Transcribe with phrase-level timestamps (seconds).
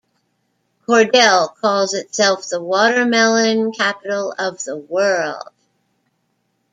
[0.87, 5.47] Cordele calls itself the Watermelon Capital of the World.